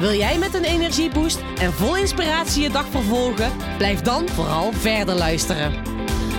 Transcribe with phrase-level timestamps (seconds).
[0.00, 3.76] Wil jij met een energieboost en vol inspiratie je dag vervolgen?
[3.76, 5.84] Blijf dan vooral verder luisteren.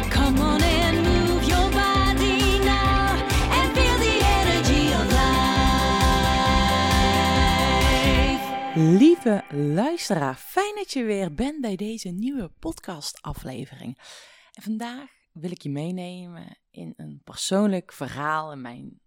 [0.09, 3.09] Come on and move your body now
[3.52, 5.05] and feel the energy of
[8.31, 8.89] life.
[8.98, 13.98] Lieve luisteraar, fijn dat je weer bent bij deze nieuwe podcastaflevering.
[14.53, 19.01] En vandaag wil ik je meenemen in een persoonlijk verhaal in mijn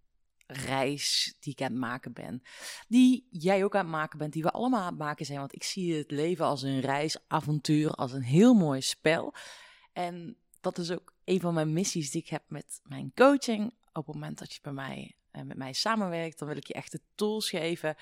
[0.54, 2.42] reis die ik aan het maken ben.
[2.88, 5.38] Die jij ook aan het maken bent, die we allemaal aan het maken zijn.
[5.38, 9.34] Want ik zie het leven als een reisavontuur, als een heel mooi spel.
[9.92, 13.74] En dat is ook een van mijn missies die ik heb met mijn coaching.
[13.92, 16.74] Op het moment dat je bij mij, eh, met mij samenwerkt, dan wil ik je
[16.74, 17.96] echt de tools geven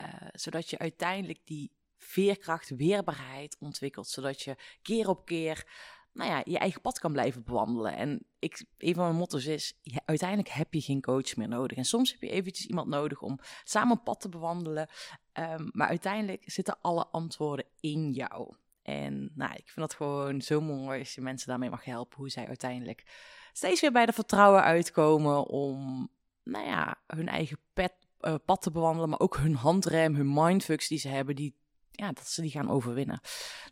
[0.00, 4.08] eh, zodat je uiteindelijk die veerkracht, weerbaarheid ontwikkelt.
[4.08, 5.66] Zodat je keer op keer
[6.12, 7.96] nou ja, je eigen pad kan blijven bewandelen.
[7.96, 11.76] En ik, een van mijn motto's is, uiteindelijk heb je geen coach meer nodig.
[11.76, 14.88] En soms heb je eventjes iemand nodig om samen een pad te bewandelen.
[15.32, 18.54] Ehm, maar uiteindelijk zitten alle antwoorden in jou.
[18.82, 22.18] En nou, ik vind dat gewoon zo mooi als je mensen daarmee mag helpen.
[22.18, 23.04] Hoe zij uiteindelijk
[23.52, 26.08] steeds weer bij de vertrouwen uitkomen om,
[26.42, 29.08] nou ja, hun eigen eh, pad te bewandelen.
[29.08, 31.56] Maar ook hun handrem, hun mindfucks die ze hebben, die,
[31.90, 33.20] ja, dat ze die gaan overwinnen.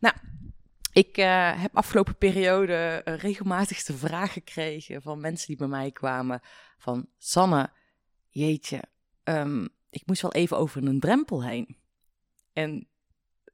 [0.00, 0.14] Nou,
[0.98, 5.90] ik eh, heb afgelopen periode eh, regelmatig de vraag gekregen van mensen die bij mij
[5.90, 6.40] kwamen
[6.78, 7.70] van Sanne,
[8.28, 8.82] jeetje,
[9.22, 11.78] ehm, ik moest wel even over een drempel heen.
[12.52, 12.88] En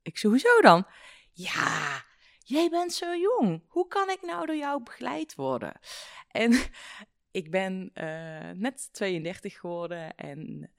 [0.02, 0.86] ik zei, hoezo dan?
[1.32, 2.04] Ja,
[2.38, 3.62] jij bent zo jong.
[3.68, 5.72] Hoe kan ik nou door jou begeleid worden?
[6.28, 6.52] En
[7.40, 10.70] ik ben eh, net 32 geworden en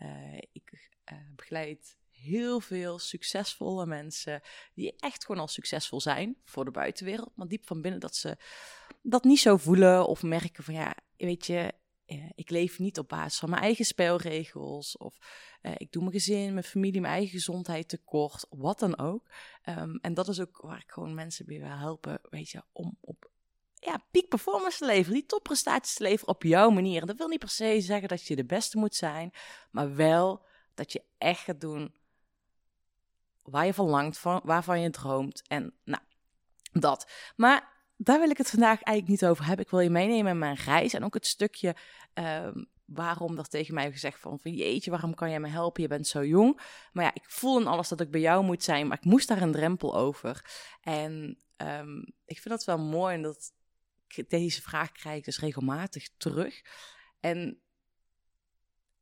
[0.52, 0.90] ik
[1.36, 4.42] begeleid heel veel succesvolle mensen
[4.74, 8.38] die echt gewoon al succesvol zijn voor de buitenwereld, maar diep van binnen dat ze
[9.02, 11.74] dat niet zo voelen of merken van ja, weet je,
[12.06, 15.18] eh, ik leef niet op basis van mijn eigen spelregels of
[15.62, 19.28] uh, ik doe mijn gezin, mijn familie, mijn eigen gezondheid tekort, wat dan ook.
[19.70, 22.98] Um, en dat is ook waar ik gewoon mensen bij wil helpen, weet je, om
[23.00, 23.30] op
[23.74, 27.02] ja, peak performance te leveren, die topprestaties te leveren op jouw manier.
[27.02, 29.32] En dat wil niet per se zeggen dat je de beste moet zijn,
[29.72, 31.94] maar wel dat je echt gaat doen
[33.46, 35.48] waar je van, waarvan je droomt.
[35.48, 36.02] En nou,
[36.72, 37.12] dat.
[37.36, 39.66] Maar daar wil ik het vandaag eigenlijk niet over hebben.
[39.66, 41.76] Ik wil je meenemen in mijn reis en ook het stukje
[42.14, 45.82] ehm, waarom er tegen mij gezegd van, van jeetje, waarom kan jij me helpen?
[45.82, 46.62] Je bent zo jong.
[46.94, 49.28] Maar ja, ik voel in alles dat ik bij jou moet zijn, maar ik moest
[49.28, 50.46] daar een drempel over.
[50.82, 53.54] En ehm, ik vind dat wel mooi en dat
[54.28, 56.62] deze vraag krijg ik dus regelmatig terug.
[57.20, 57.62] En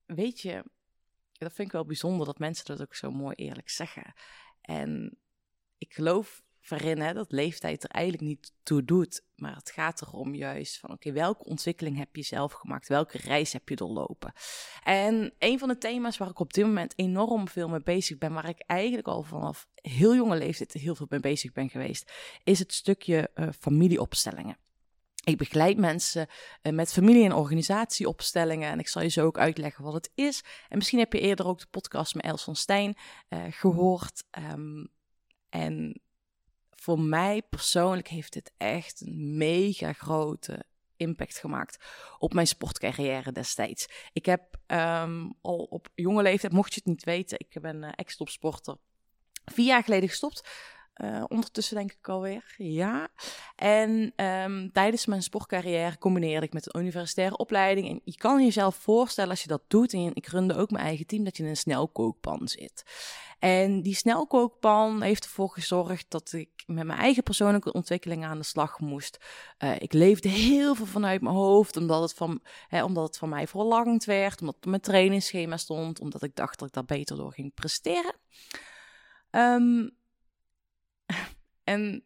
[0.05, 0.63] weet je,
[1.43, 4.13] dat vind ik wel bijzonder dat mensen dat ook zo mooi eerlijk zeggen.
[4.61, 5.17] En
[5.77, 9.25] ik geloof erin hè, dat leeftijd er eigenlijk niet toe doet.
[9.35, 12.87] Maar het gaat erom juist van, oké, welke ontwikkeling heb je zelf gemaakt?
[12.87, 14.33] Welke reis heb je doorlopen?
[14.83, 18.33] En een van de thema's waar ik op dit moment enorm veel mee bezig ben,
[18.33, 22.11] waar ik eigenlijk al vanaf heel jonge leeftijd heel veel mee bezig ben geweest,
[22.43, 24.57] is het stukje uh, familieopstellingen.
[25.23, 26.27] Ik begeleid mensen
[26.61, 28.71] uh, met familie- en organisatieopstellingen.
[28.71, 30.43] En ik zal je zo ook uitleggen wat het is.
[30.69, 32.97] En misschien heb je eerder ook de podcast met Els van Stijn
[33.29, 34.23] uh, gehoord.
[34.51, 34.91] Um,
[35.49, 36.01] en
[36.71, 41.85] voor mij persoonlijk heeft dit echt een mega grote impact gemaakt
[42.17, 44.09] op mijn sportcarrière destijds.
[44.13, 47.89] Ik heb um, al op jonge leeftijd, mocht je het niet weten, ik ben uh,
[47.95, 48.77] ex-topsporter.
[49.45, 50.47] Vier jaar geleden gestopt.
[50.97, 53.07] Uh, ondertussen denk ik alweer, ja.
[53.55, 57.89] En um, tijdens mijn sportcarrière combineerde ik met een universitaire opleiding.
[57.89, 61.05] En je kan jezelf voorstellen als je dat doet, en ik runde ook mijn eigen
[61.05, 62.83] team, dat je in een snelkookpan zit.
[63.39, 68.43] En die snelkookpan heeft ervoor gezorgd dat ik met mijn eigen persoonlijke ontwikkeling aan de
[68.43, 69.17] slag moest.
[69.63, 73.29] Uh, ik leefde heel veel vanuit mijn hoofd, omdat het van, hè, omdat het van
[73.29, 76.85] mij verlangd werd, omdat het op mijn trainingsschema stond, omdat ik dacht dat ik daar
[76.85, 78.15] beter door ging presteren.
[79.31, 80.01] Um,
[81.63, 82.03] en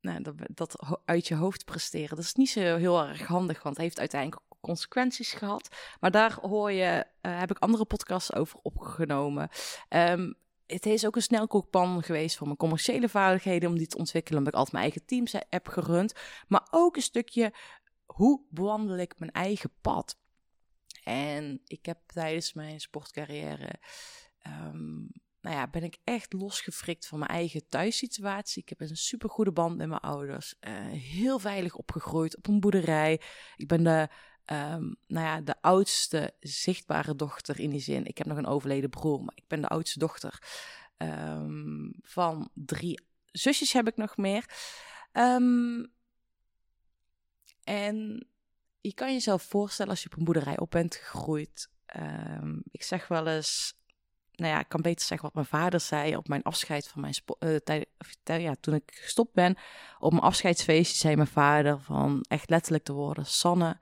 [0.00, 3.76] nou, dat, dat, uit je hoofd presteren, dat is niet zo heel erg handig, want
[3.76, 5.68] het heeft uiteindelijk consequenties gehad.
[6.00, 9.48] Maar daar hoor je, uh, heb ik andere podcasts over opgenomen.
[9.88, 10.34] Um,
[10.66, 14.52] het is ook een snelkookpan geweest voor mijn commerciële vaardigheden, om die te ontwikkelen, omdat
[14.52, 16.12] ik altijd mijn eigen teams heb gerund.
[16.48, 17.54] Maar ook een stukje,
[18.04, 20.18] hoe bewandel ik mijn eigen pad?
[21.02, 23.80] En ik heb tijdens mijn sportcarrière
[24.46, 25.10] um,
[25.44, 28.62] nou ja, ben ik echt losgefrikt van mijn eigen thuissituatie.
[28.62, 30.54] Ik heb een super goede band met mijn ouders.
[30.60, 33.20] eh, heel veilig opgegroeid op een boerderij.
[33.56, 34.08] Ik ben de,
[34.44, 38.04] ehm, nou ja, de oudste zichtbare dochter in die zin.
[38.06, 40.42] Ik heb nog een overleden broer, maar ik ben de oudste dochter
[40.96, 44.44] ehm, van drie zusjes heb ik nog meer.
[45.12, 45.84] Ehm,
[47.64, 48.26] en
[48.80, 51.72] je kan jezelf voorstellen als je op een boerderij op bent gegroeid.
[52.70, 53.74] Ik zeg wel eens,
[54.36, 57.14] nou ja, ik kan beter zeggen wat mijn vader zei op mijn afscheid van mijn
[58.22, 59.56] tij- ja, toen ik gestopt ben.
[59.98, 63.80] Op mijn afscheidsfeestje zei mijn vader van echt letterlijk de woorden: Sanne,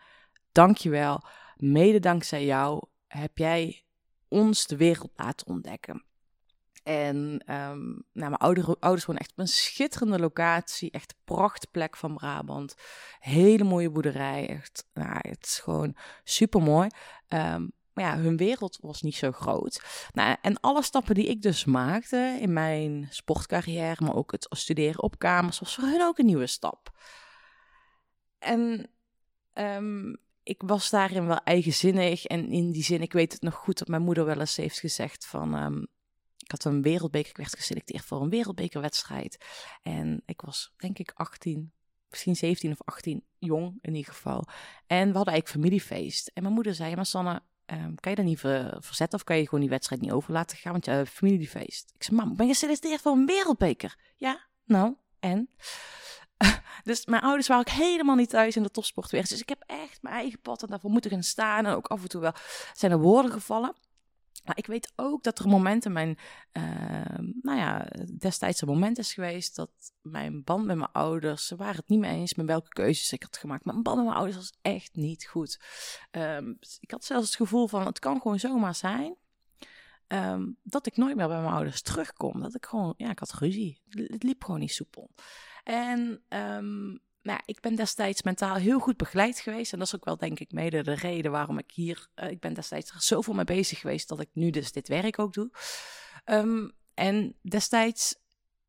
[0.52, 1.24] dankjewel.
[1.56, 3.84] Mede dankzij jou heb jij
[4.28, 6.04] ons de wereld laten ontdekken.
[6.82, 10.90] En ehm, nou, mijn ouder, ouders wonen echt op een schitterende locatie.
[10.90, 12.74] Echt prachtplek van Brabant.
[13.18, 14.48] Hele mooie boerderij.
[14.48, 16.88] Echt, nou, het is gewoon super mooi.
[17.94, 19.82] Maar ja, hun wereld was niet zo groot.
[20.12, 25.02] Nou, en alle stappen die ik dus maakte in mijn sportcarrière, maar ook het studeren
[25.02, 26.98] op kamers, was voor hun ook een nieuwe stap.
[28.38, 28.90] En
[29.52, 32.24] ehm, ik was daarin wel eigenzinnig.
[32.24, 34.78] En in die zin, ik weet het nog goed dat mijn moeder wel eens heeft
[34.78, 35.54] gezegd van...
[35.54, 35.82] ehm,
[36.36, 39.44] ik had een wereldbeker, ik werd geselecteerd voor een wereldbekerwedstrijd.
[39.82, 41.72] En ik was denk ik 18,
[42.10, 44.48] misschien 17 of 18, jong in ieder geval.
[44.86, 46.30] En we hadden eigenlijk familiefeest.
[46.34, 49.36] En mijn moeder zei, maar Sanne, ehm, kan je dat niet ver- verzetten of kan
[49.36, 50.72] je gewoon die wedstrijd niet over laten gaan?
[50.72, 51.92] Want je hebt familiefeest.
[51.94, 53.96] Ik zei, mam, ben je geselecteerd voor een wereldbeker?
[54.16, 55.48] Ja, nou, en?
[56.82, 59.30] Dus mijn ouders waren ook helemaal niet thuis in de topsportwereld.
[59.30, 61.66] Dus ik heb echt mijn eigen pad en daarvoor moeten gaan staan.
[61.66, 62.32] En ook af en toe wel
[62.72, 63.74] zijn er woorden gevallen.
[64.44, 66.18] Maar ik weet ook dat er momenten mijn,
[66.52, 67.86] ehm, nou ja,
[68.18, 69.70] destijds een moment is geweest dat
[70.00, 73.22] mijn band met mijn ouders, ze waren het niet mee eens met welke keuzes ik
[73.22, 73.64] had gemaakt.
[73.64, 75.60] Mijn band met mijn ouders was echt niet goed.
[76.10, 79.16] Ehm, ik had zelfs het gevoel van, het kan gewoon zomaar zijn
[80.06, 82.40] ehm, dat ik nooit meer bij mijn ouders terugkom.
[82.40, 83.80] Dat ik gewoon, ja, ik had ruzie.
[83.88, 85.10] Het liep gewoon niet soepel.
[85.64, 86.22] En
[87.22, 89.72] ja, ik ben destijds mentaal heel goed begeleid geweest.
[89.72, 92.06] En dat is ook wel, denk ik, mede de reden waarom ik hier...
[92.14, 95.18] eh, ik ben destijds er zoveel mee bezig geweest dat ik nu dus dit werk
[95.18, 95.50] ook doe.
[96.24, 98.20] Ehm, en destijds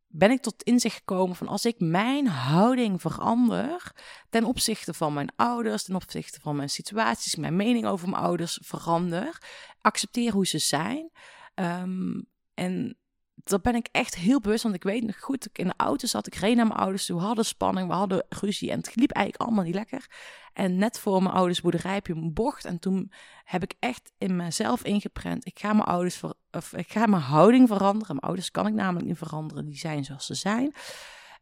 [0.07, 3.95] ben ik tot inzicht gekomen van als ik mijn houding verander
[4.29, 8.59] ten opzichte van mijn ouders, ten opzichte van mijn situaties, mijn mening over mijn ouders
[8.63, 9.41] verander,
[9.81, 11.11] accepteer hoe ze zijn.
[11.53, 12.21] ehm,
[12.53, 12.97] en
[13.43, 16.07] dat ben ik echt heel bewust, want ik weet nog goed, ik in de auto
[16.07, 18.95] zat, ik reed naar mijn ouders toe, we hadden spanning, we hadden ruzie en het
[18.95, 20.07] liep eigenlijk allemaal niet lekker.
[20.53, 23.11] En net voor mijn ouders boerderij heb je een bocht en toen
[23.43, 27.67] heb ik echt in mezelf ingeprent, ik ga mijn ouders, of ik ga mijn houding
[27.67, 28.15] veranderen.
[28.15, 30.73] Mijn ouders kan ik namelijk niet veranderen, die zijn zoals ze zijn.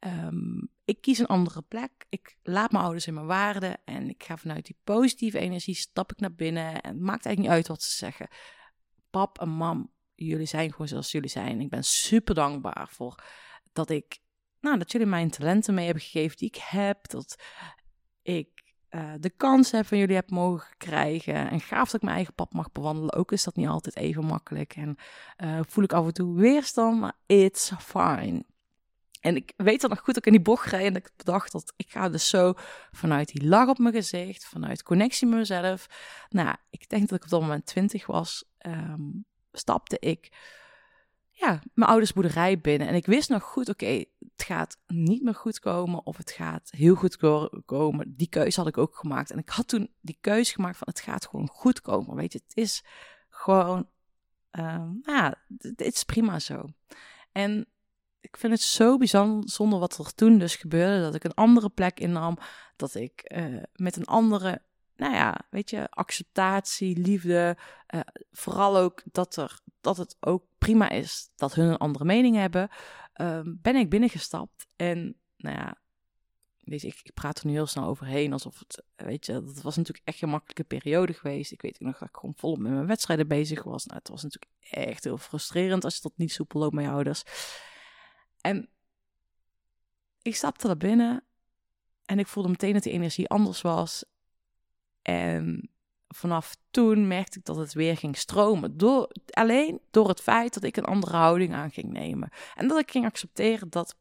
[0.01, 1.91] Ehm, ik kies een andere plek.
[2.09, 3.77] Ik laat mijn ouders in mijn waarde.
[3.85, 6.81] En ik ga vanuit die positieve energie stap ik naar binnen.
[6.81, 8.27] En het maakt eigenlijk niet uit wat ze zeggen.
[9.09, 11.61] Pap en mam, jullie zijn gewoon zoals jullie zijn.
[11.61, 13.23] Ik ben super dankbaar voor
[13.71, 14.19] dat ik,
[14.59, 17.09] nou, dat jullie mij talenten mee hebben gegeven die ik heb.
[17.09, 17.43] Dat
[18.21, 21.49] ik eh, de kans heb van jullie heb mogen krijgen.
[21.49, 23.13] En gaaf dat ik mijn eigen pad mag bewandelen.
[23.13, 24.75] Ook is dat niet altijd even makkelijk.
[24.75, 24.95] En
[25.35, 28.45] eh, voel ik af en toe weerstand, maar it's fine.
[29.21, 31.11] En ik weet dan nog goed dat ik in die bocht reed en dat ik
[31.15, 32.53] bedacht dat ik ga dus zo
[32.91, 35.87] vanuit die lach op mijn gezicht, vanuit connectie met mezelf.
[36.29, 39.09] Nou, ik denk dat ik op dat moment 20 was, ehm,
[39.51, 40.29] stapte ik
[41.31, 42.87] ja, mijn ouders boerderij binnen.
[42.87, 46.71] En ik wist nog goed, oké, het gaat niet meer goed komen of het gaat
[46.71, 48.13] heel goed ko- komen.
[48.15, 49.31] Die keuze had ik ook gemaakt.
[49.31, 52.15] En ik had toen die keuze gemaakt van het gaat gewoon goed komen.
[52.15, 52.83] Weet je, het is
[53.29, 53.89] gewoon,
[55.03, 56.65] ja, het is prima zo.
[57.31, 57.65] En
[58.19, 61.01] ik vind het zo bijzonder wat er toen dus gebeurde.
[61.01, 62.37] Dat ik een andere plek innam.
[62.75, 64.61] Dat ik eh, met een andere,
[65.01, 67.57] nou ja, weet je, acceptatie, liefde.
[67.87, 67.99] eh,
[68.31, 72.69] vooral ook dat, er, dat het ook prima is dat hun een andere mening hebben.
[73.13, 74.67] ehm, ben ik binnengestapt.
[74.75, 75.77] En nou ja,
[76.57, 78.33] je, ik, praat er nu heel snel overheen.
[78.33, 81.51] Alsof het, weet je, dat was natuurlijk echt een makkelijke periode geweest.
[81.51, 83.85] Ik weet nog dat ik gewoon volop met mijn wedstrijden bezig was.
[83.85, 86.89] Nou, het was natuurlijk echt heel frustrerend als je dat niet soepel loopt met je
[86.91, 87.23] ouders.
[88.41, 88.69] En
[90.21, 91.23] ik stapte naar binnen
[92.05, 94.05] en ik voelde meteen dat de energie anders was.
[95.01, 95.69] En
[96.07, 98.77] vanaf toen merkte ik dat het weer ging stromen.
[98.77, 102.29] Door, alleen door het feit dat ik een andere houding aan ging nemen.
[102.55, 103.95] En dat ik ging accepteren dat,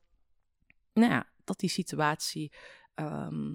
[0.92, 2.52] nou ja, dat die situatie,
[2.95, 3.49] ehm,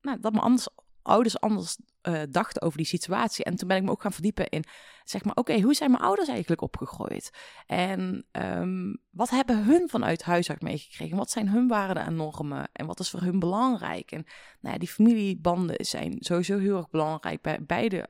[0.00, 0.68] nou, dat mijn anders,
[1.02, 3.44] ouders anders eh, dachten over die situatie.
[3.44, 4.64] En toen ben ik me ook gaan verdiepen in,
[5.04, 7.30] zeg maar, oké, hoe zijn mijn ouders eigenlijk opgegroeid?
[7.66, 11.16] En ehm, wat hebben hun vanuit huis uit meegekregen?
[11.16, 12.68] Wat zijn hun waarden en normen?
[12.72, 14.12] En wat is voor hun belangrijk?
[14.12, 14.24] En
[14.60, 18.08] nou ja, die familiebanden zijn sowieso heel erg belangrijk bij beide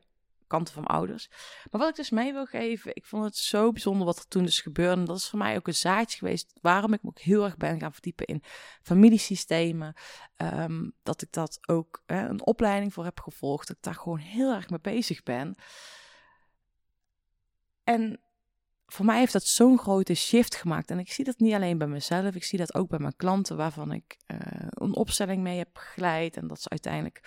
[0.52, 1.28] kanten van mijn ouders.
[1.70, 4.44] Maar wat ik dus mee wil geven, ik vond het zo bijzonder wat er toen
[4.44, 5.00] dus gebeurde.
[5.00, 7.56] En dat is voor mij ook een zaadje geweest waarom ik me ook heel erg
[7.56, 8.42] ben gaan verdiepen in
[8.82, 9.94] familiesystemen.
[10.36, 13.66] Ehm, dat ik dat ook hè, een opleiding voor heb gevolgd.
[13.68, 15.54] Dat ik daar gewoon heel erg mee bezig ben.
[17.84, 18.20] En
[18.86, 20.90] voor mij heeft dat zo'n grote shift gemaakt.
[20.90, 23.56] En ik zie dat niet alleen bij mezelf, ik zie dat ook bij mijn klanten,
[23.56, 24.38] waarvan ik eh,
[24.70, 26.36] een opstelling mee heb begeleid.
[26.36, 27.20] En dat ze uiteindelijk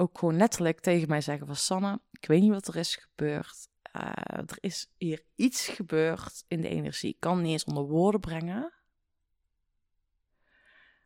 [0.00, 3.68] ook gewoon letterlijk tegen mij zeggen van Sanne, ik weet niet wat er is gebeurd.
[3.82, 7.10] Eh, er is hier iets gebeurd in de energie.
[7.10, 8.72] Ik kan niet eens onder woorden brengen.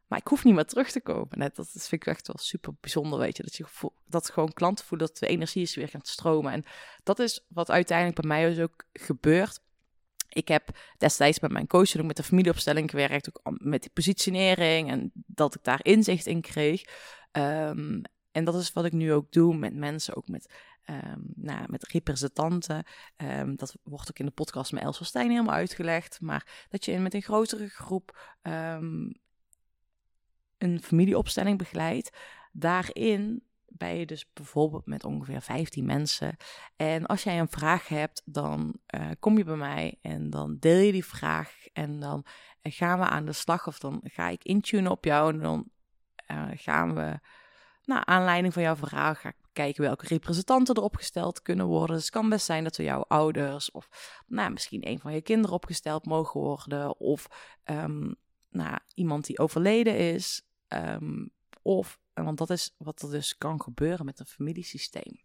[0.07, 1.39] Maar ik hoef niet meer terug te komen.
[1.39, 3.43] Net, dat vind ik echt wel super bijzonder, weet je.
[3.43, 3.67] Dat, je
[4.07, 6.53] dat gewoon klanten voelen dat de energie is weer gaan stromen.
[6.53, 6.65] En
[7.03, 9.61] dat is wat uiteindelijk bij mij dus ook gebeurt.
[10.29, 14.91] Ik heb destijds met mijn coach ook met de familieopstelling gewerkt, ook met die positionering
[14.91, 16.83] en dat ik daar inzicht in kreeg.
[17.33, 18.03] Ehm,
[18.35, 20.55] en dat is wat ik nu ook doe met mensen, ook met,
[20.91, 22.85] um, nou, met representanten.
[23.17, 26.21] Ehm, dat wordt ook in de podcast met Els Stijn helemaal uitgelegd.
[26.21, 28.37] Maar dat je met een grotere groep
[30.59, 32.17] een familieopstelling begeleidt.
[32.53, 33.43] Daarin
[33.77, 36.37] ben je dus bijvoorbeeld met ongeveer 15 mensen.
[36.77, 40.79] En als jij een vraag hebt, dan uh, kom je bij mij en dan deel
[40.79, 41.67] je die vraag.
[41.73, 42.25] En dan
[42.63, 45.33] gaan we aan de slag of dan ga ik intunen op jou.
[45.33, 45.69] En dan
[46.31, 47.21] uh, gaan we,
[47.87, 51.97] naar aanleiding van jouw vraag, ga ik kijken welke representanten er opgesteld kunnen worden.
[51.97, 53.89] Dus het kan best zijn dat we jouw ouders of
[54.27, 57.01] nou, misschien een van je kinderen opgesteld mogen worden.
[57.01, 57.27] Of
[57.65, 58.15] um,
[58.49, 60.43] nou, iemand die overleden is.
[60.69, 65.23] Um, of want dat is wat er dus kan gebeuren met een familiesysteem.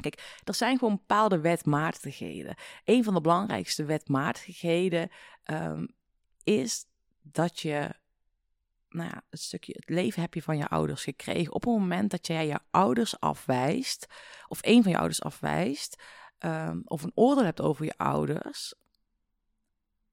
[0.00, 2.54] Kijk, er zijn gewoon bepaalde wetmatigheden.
[2.84, 5.10] Een van de belangrijkste wetmatigheden
[5.44, 5.88] um,
[6.44, 6.84] is
[7.22, 7.94] dat je,
[8.96, 11.52] nou ja, het stukje, het leven heb je van je ouders gekregen.
[11.52, 14.06] Op het moment dat jij je ouders afwijst,
[14.48, 16.02] of een van je ouders afwijst,
[16.38, 18.74] um, of een oordeel hebt over je ouders,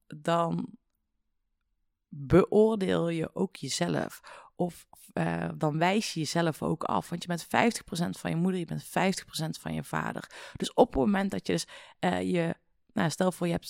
[0.07, 0.77] dan
[2.07, 4.21] beoordeel je ook jezelf.
[4.55, 7.09] Of uh, dan wijs je jezelf ook af.
[7.09, 7.45] Want je bent
[8.15, 8.89] 50% van je moeder, je bent 50%
[9.59, 10.51] van je vader.
[10.55, 11.67] Dus op het moment dat je dus
[11.99, 12.55] uh, je,
[12.93, 13.69] nou, stel voor je hebt,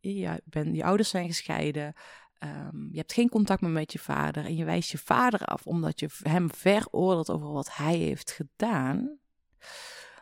[0.00, 1.94] je, ben, je ouders zijn gescheiden,
[2.44, 5.66] um, je hebt geen contact meer met je vader en je wijst je vader af
[5.66, 9.18] omdat je hem veroordeelt over wat hij heeft gedaan,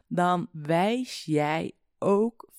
[0.07, 2.57] dan wijs jij ook 50%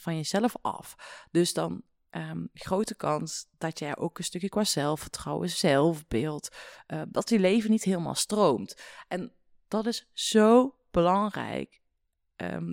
[0.00, 0.96] van jezelf af.
[1.30, 6.48] Dus dan um, grote kans dat jij ook een stukje qua zelfvertrouwen, zelfbeeld,
[6.88, 8.82] uh, dat je leven niet helemaal stroomt.
[9.08, 9.32] En
[9.68, 11.80] dat is zo belangrijk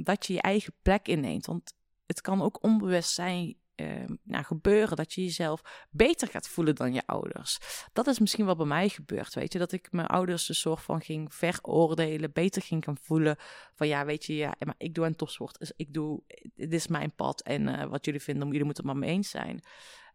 [0.03, 1.45] dat je je eigen plek inneemt.
[1.45, 1.73] Want
[2.05, 7.05] het kan ook onbewust zijn uh, gebeuren dat je jezelf beter gaat voelen dan je
[7.05, 7.57] ouders.
[7.93, 9.59] Dat is misschien wat bij mij gebeurd, weet je.
[9.59, 13.35] Dat ik mijn ouders een soort van ging veroordelen, beter ging gaan voelen.
[13.73, 15.59] Van ja, weet je, ja, maar ik doe een topsport.
[15.59, 16.23] Dus ik doe,
[16.55, 17.41] dit is mijn pad.
[17.41, 19.63] En uh, wat jullie vinden, jullie moeten het maar mee eens zijn.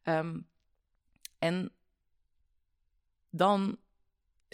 [0.05, 0.49] Um,
[1.39, 1.73] en
[3.31, 3.79] dan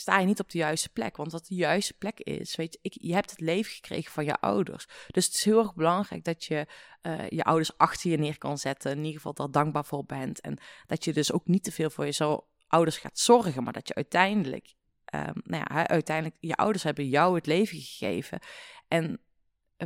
[0.01, 1.17] sta je niet op de juiste plek.
[1.17, 4.25] Want wat de juiste plek is, weet je, ik, je hebt het leven gekregen van
[4.25, 4.87] je ouders.
[5.07, 6.67] Dus het is heel erg belangrijk dat je
[7.03, 8.91] uh, je ouders achter je neer kan zetten.
[8.91, 10.41] In ieder geval daar dankbaar voor bent.
[10.41, 13.89] En dat je dus ook niet te veel voor je ouders gaat zorgen, maar dat
[13.89, 14.75] je uiteindelijk,
[15.15, 18.41] um, nou ja, uiteindelijk, je ouders hebben jou het leven gegeven.
[18.89, 19.21] En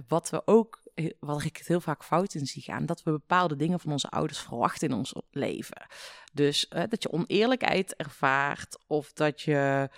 [0.07, 0.82] wat we ook
[1.21, 4.09] wat ik het heel vaak fout in zie gaan, dat we bepaalde dingen van onze
[4.09, 5.87] ouders verwachten in ons leven.
[6.33, 9.91] Dus uh, dat je oneerlijkheid ervaart of dat je.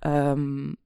[0.00, 0.76] Um,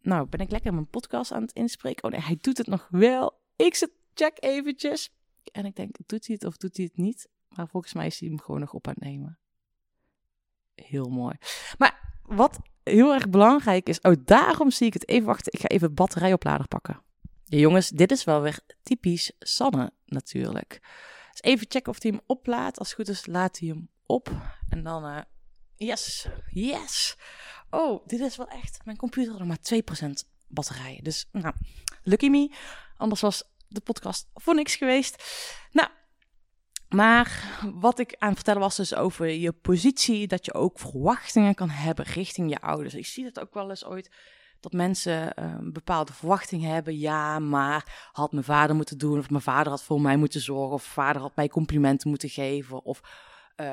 [0.00, 2.04] nou, ben ik lekker mijn podcast aan het inspreken?
[2.04, 3.40] Oh nee, hij doet het nog wel.
[3.56, 5.14] Ik zit, check eventjes.
[5.52, 7.28] En ik denk, doet hij het of doet hij het niet?
[7.48, 9.38] Maar volgens mij is hij hem gewoon nog op aan het nemen.
[10.74, 11.36] Heel mooi.
[11.78, 15.52] Maar wat heel erg belangrijk is, oh daarom zie ik het even wachten.
[15.52, 17.02] Ik ga even batterijoplader pakken.
[17.58, 20.80] Jongens, dit is wel weer typisch Sanne natuurlijk.
[21.40, 22.78] Even checken of hij hem oplaadt.
[22.78, 24.30] Als het goed is, laat hij hem op.
[24.68, 25.20] En dan, uh,
[25.76, 27.16] yes, yes.
[27.70, 30.10] Oh, dit is wel echt, mijn computer had nog maar 2%
[30.48, 31.00] batterij.
[31.02, 31.54] Dus, nou,
[32.02, 32.54] lucky me.
[32.96, 35.24] Anders was de podcast voor niks geweest.
[35.70, 35.88] Nou,
[36.88, 41.54] maar wat ik aan het vertellen was dus over je positie, dat je ook verwachtingen
[41.54, 42.94] kan hebben richting je ouders.
[42.94, 44.10] Ik zie dat ook wel eens ooit
[44.62, 46.98] dat mensen uh, bepaalde verwachtingen hebben.
[46.98, 50.74] Ja, maar had mijn vader moeten doen, of mijn vader had voor mij moeten zorgen,
[50.74, 53.00] of vader had mij complimenten moeten geven, of
[53.56, 53.66] uh,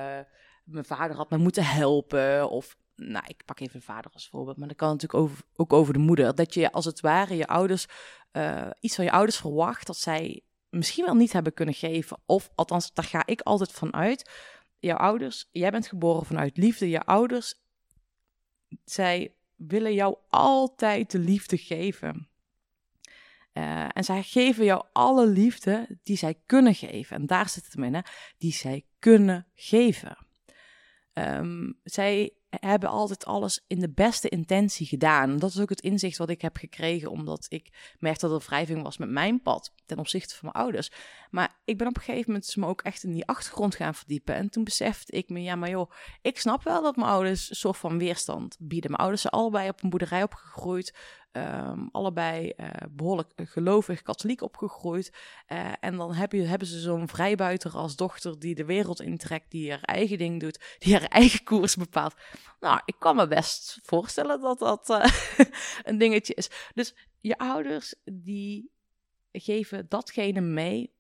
[0.64, 4.68] mijn vader had mij moeten helpen, of nou, ik pak even vader als voorbeeld, maar
[4.68, 6.36] dat kan natuurlijk ook over de moeder.
[6.36, 7.86] Dat je als het ware je ouders,
[8.32, 12.18] uh, iets van je ouders verwacht dat zij misschien wel niet hebben kunnen geven.
[12.26, 14.32] Of althans, daar ga ik altijd van uit.
[14.80, 16.90] Jouw ouders, jij bent geboren vanuit liefde.
[16.90, 17.54] Je ouders,
[18.84, 19.34] zij
[19.68, 22.30] willen jou altijd de liefde geven.
[23.52, 27.16] Eh, en zij geven jou alle liefde die zij kunnen geven.
[27.16, 28.02] En daar zit het in, hè?
[28.38, 30.18] die zij kunnen geven.
[31.14, 35.38] Ehm, zij hebben altijd alles in de beste intentie gedaan.
[35.38, 38.84] Dat is ook het inzicht wat ik heb gekregen, omdat ik merkte dat er wrijving
[38.84, 40.92] was met mijn pad ten opzichte van mijn ouders.
[41.30, 43.96] Maar ik ben op een gegeven moment dus me ook echt in die achtergrond gaan
[43.96, 44.36] verdiepen.
[44.36, 45.92] En toen besefte ik me, ja, maar joh,
[46.22, 48.90] ik snap wel dat mijn ouders een soort van weerstand bieden.
[48.90, 50.96] Mijn ouders zijn allebei op een boerderij opgegroeid.
[51.32, 55.14] Ehm, allebei eh, behoorlijk gelovig katholiek opgegroeid.
[55.46, 59.52] Eh, en dan heb je, hebben ze zo'n vrijbuiter als dochter die de wereld intrekt,
[59.52, 62.16] die haar eigen ding doet, die haar eigen koers bepaalt.
[62.60, 65.46] Nou, ik kan me best voorstellen dat dat eh,
[65.88, 66.50] een dingetje is.
[66.74, 68.72] Dus je ouders die
[69.32, 70.94] geven datgene mee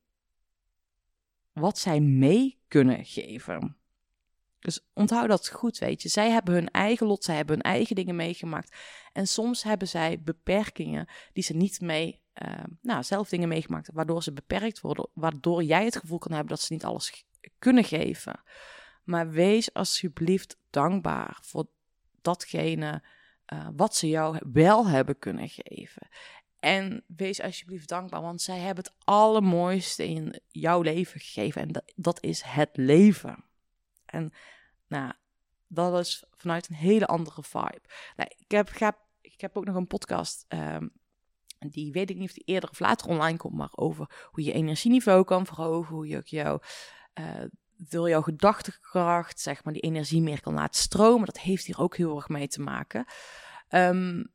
[1.53, 3.78] wat zij mee kunnen geven.
[4.59, 6.09] Dus onthoud dat goed, weet je.
[6.09, 8.75] Zij hebben hun eigen lot, zij hebben hun eigen dingen meegemaakt.
[9.11, 14.23] En soms hebben zij beperkingen die ze niet mee, uh, nou, zelf dingen meegemaakt, waardoor
[14.23, 17.25] ze beperkt worden, waardoor jij het gevoel kan hebben dat ze niet alles
[17.59, 18.43] kunnen geven.
[19.03, 21.67] Maar wees alsjeblieft dankbaar voor
[22.21, 23.03] datgene
[23.53, 26.07] uh, wat ze jou wel hebben kunnen geven.
[26.59, 31.61] En wees alsjeblieft dankbaar, want zij hebben het allermooiste in jouw leven gegeven.
[31.61, 33.48] En dat is het leven.
[34.11, 34.33] En
[34.87, 35.13] nou,
[35.67, 37.81] dat is vanuit een hele andere vibe.
[38.15, 40.45] Nou, ik, heb, ik, heb, ik heb ook nog een podcast.
[40.47, 40.91] Um,
[41.59, 44.51] die weet ik niet of die eerder of later online komt, maar over hoe je
[44.51, 46.59] energieniveau kan verhogen, hoe je ook jouw,
[47.19, 47.43] uh,
[47.77, 51.25] door jouw gedachtekracht, zeg maar, die energie meer kan laten stromen.
[51.25, 53.05] Dat heeft hier ook heel erg mee te maken.
[53.69, 54.33] Um,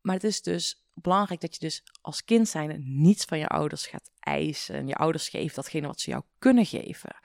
[0.00, 3.86] maar het is dus belangrijk dat je dus als kind zijnde niets van je ouders
[3.86, 4.74] gaat eisen.
[4.74, 7.16] En je ouders geven datgene wat ze jou kunnen geven.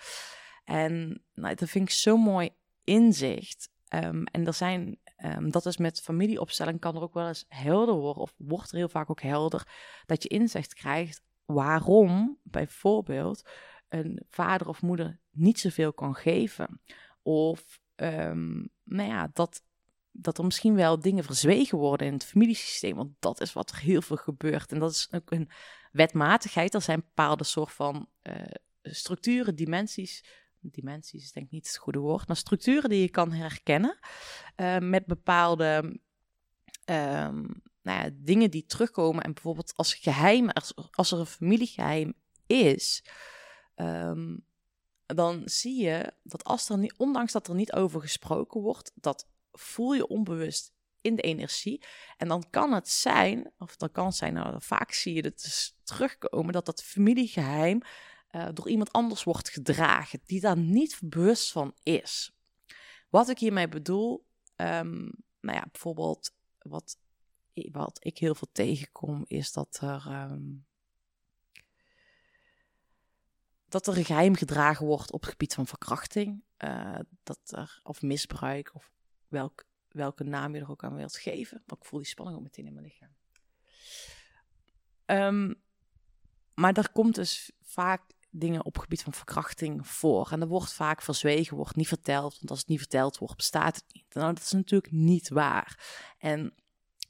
[0.64, 2.50] En nou, dat vind ik zo mooi
[2.84, 3.72] inzicht.
[3.90, 7.96] Um, en er zijn, um, dat is met familieopstelling, kan er ook wel eens helder
[7.96, 9.68] worden, of wordt er heel vaak ook helder,
[10.06, 13.50] dat je inzicht krijgt waarom bijvoorbeeld
[13.90, 16.82] een vader of moeder niet zoveel kan geven.
[17.22, 19.64] Of um, nou ja, dat,
[20.12, 22.96] dat er misschien wel dingen verzwegen worden in het familiesysteem.
[22.96, 24.72] Want dat is wat er heel veel gebeurt.
[24.72, 25.50] En dat is ook een
[25.92, 26.74] wetmatigheid.
[26.74, 28.36] Er zijn bepaalde soort van uh,
[28.82, 30.24] structuren, dimensies
[30.72, 34.00] dimensies is denk ik niet het goede woord, maar structuren die je kan herkennen
[34.56, 36.00] uh, met bepaalde
[36.86, 39.24] um, nou ja, dingen die terugkomen.
[39.24, 42.14] En bijvoorbeeld als geheim, als, als er een familiegeheim
[42.46, 43.06] is,
[43.76, 44.46] um,
[45.06, 49.28] dan zie je dat als er niet, ondanks dat er niet over gesproken wordt, dat
[49.52, 51.84] voel je onbewust in de energie.
[52.18, 55.42] En dan kan het zijn, of dan kan het zijn, nou, vaak zie je het
[55.42, 57.82] dus terugkomen, dat dat familiegeheim
[58.36, 62.36] uh, door iemand anders wordt gedragen, die daar niet bewust van is.
[63.10, 66.98] Wat ik hiermee bedoel, um, nou ja, bijvoorbeeld wat,
[67.54, 70.06] wat ik heel veel tegenkom, is dat er.
[70.08, 70.66] Um,
[73.68, 78.02] dat er een geheim gedragen wordt op het gebied van verkrachting, uh, dat er, of
[78.02, 78.92] misbruik, of
[79.28, 81.64] welk, welke naam je er ook aan wilt geven.
[81.66, 83.16] Want ik voel die spanning ook meteen in mijn lichaam.
[85.06, 85.62] Um,
[86.54, 88.02] maar er komt dus vaak
[88.34, 90.32] dingen op gebied van verkrachting voor.
[90.32, 92.38] En er wordt vaak verzwegen, wordt niet verteld.
[92.38, 94.14] Want als het niet verteld wordt, bestaat het niet.
[94.14, 95.80] Nou, dat is natuurlijk niet waar.
[96.18, 96.54] En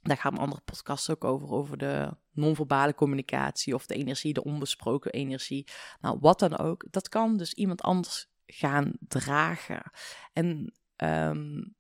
[0.02, 4.44] daar gaan we andere podcasts ook over, over de non-verbale communicatie of de energie, de
[4.44, 5.68] onbesproken energie.
[6.02, 6.86] Nou, wat dan ook.
[6.90, 9.92] Dat kan dus iemand anders gaan dragen.
[10.34, 11.76] En, um,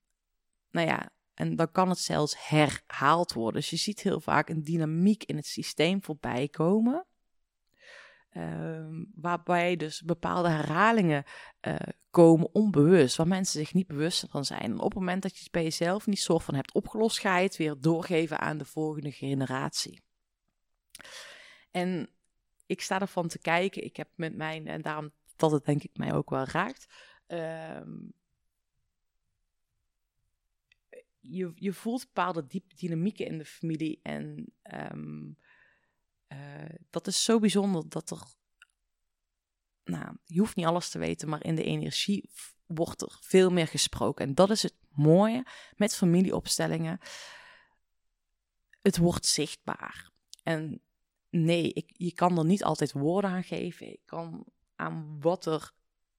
[0.71, 3.61] nou ja, en dan kan het zelfs herhaald worden.
[3.61, 7.05] Dus je ziet heel vaak een dynamiek in het systeem voorbij komen.
[8.37, 11.23] Um, waarbij dus bepaalde herhalingen
[11.61, 11.75] uh,
[12.09, 14.61] komen onbewust, waar mensen zich niet bewust van zijn.
[14.61, 17.37] En op het moment dat je het bij jezelf niet soort van hebt opgelost, ga
[17.37, 20.01] je het weer doorgeven aan de volgende generatie.
[21.71, 22.09] En
[22.65, 25.97] ik sta ervan te kijken, ik heb met mijn, en daarom dat het denk ik
[25.97, 26.93] mij ook wel raakt.
[27.27, 28.13] Um,
[31.19, 34.53] je, je voelt bepaalde diep dynamieken in de familie en
[34.91, 35.37] um,
[36.33, 38.21] uh, dat is zo bijzonder dat er.
[39.83, 42.29] Nou, je hoeft niet alles te weten, maar in de energie
[42.65, 44.25] wordt er veel meer gesproken.
[44.25, 46.99] En dat is het mooie met familieopstellingen.
[48.81, 50.11] Het wordt zichtbaar.
[50.43, 50.81] En
[51.29, 53.91] nee, ik, je kan er niet altijd woorden aan geven.
[53.91, 55.71] Ik kan aan wat er